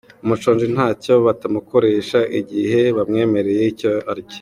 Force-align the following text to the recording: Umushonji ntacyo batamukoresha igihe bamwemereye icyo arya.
Umushonji 0.23 0.65
ntacyo 0.73 1.13
batamukoresha 1.25 2.19
igihe 2.39 2.81
bamwemereye 2.97 3.63
icyo 3.73 3.91
arya. 4.11 4.29